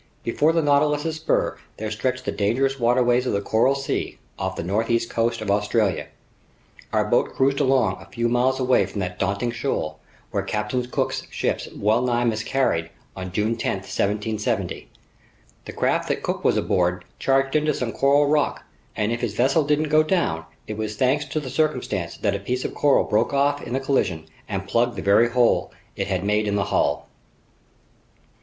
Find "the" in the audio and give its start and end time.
0.51-0.63, 2.25-2.31, 3.33-3.39, 4.55-4.63, 15.65-15.71, 21.39-21.51, 23.73-23.79, 24.95-25.03, 26.55-26.65